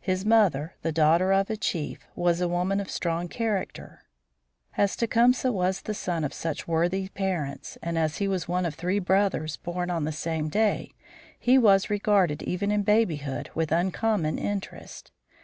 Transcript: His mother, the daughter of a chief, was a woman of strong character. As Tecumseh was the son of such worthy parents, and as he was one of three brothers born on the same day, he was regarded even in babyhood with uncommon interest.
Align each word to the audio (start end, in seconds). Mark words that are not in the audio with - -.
His 0.00 0.26
mother, 0.26 0.74
the 0.82 0.90
daughter 0.90 1.30
of 1.32 1.48
a 1.50 1.56
chief, 1.56 2.04
was 2.16 2.40
a 2.40 2.48
woman 2.48 2.80
of 2.80 2.90
strong 2.90 3.28
character. 3.28 4.02
As 4.76 4.96
Tecumseh 4.96 5.52
was 5.52 5.82
the 5.82 5.94
son 5.94 6.24
of 6.24 6.34
such 6.34 6.66
worthy 6.66 7.10
parents, 7.10 7.78
and 7.80 7.96
as 7.96 8.16
he 8.18 8.26
was 8.26 8.48
one 8.48 8.66
of 8.66 8.74
three 8.74 8.98
brothers 8.98 9.56
born 9.56 9.88
on 9.88 10.02
the 10.04 10.10
same 10.10 10.48
day, 10.48 10.94
he 11.38 11.58
was 11.58 11.90
regarded 11.90 12.42
even 12.42 12.72
in 12.72 12.82
babyhood 12.82 13.50
with 13.54 13.70
uncommon 13.70 14.36
interest. 14.36 15.12